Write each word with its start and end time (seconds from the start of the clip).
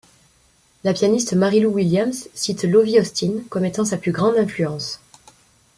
La 0.83 0.93
pianiste 0.93 1.33
Mary 1.33 1.59
Lou 1.59 1.67
Williams 1.69 2.27
cite 2.33 2.63
Lovie 2.63 2.99
Austin 2.99 3.33
comme 3.49 3.65
étant 3.65 3.85
sa 3.85 3.97
plus 3.97 4.11
grande 4.11 4.35
influence. 4.35 4.99